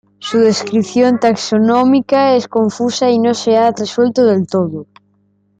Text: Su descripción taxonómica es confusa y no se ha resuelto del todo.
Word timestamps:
Su 0.17 0.39
descripción 0.39 1.19
taxonómica 1.19 2.33
es 2.33 2.47
confusa 2.47 3.11
y 3.11 3.19
no 3.19 3.35
se 3.35 3.55
ha 3.55 3.69
resuelto 3.71 4.25
del 4.25 4.47
todo. 4.47 4.87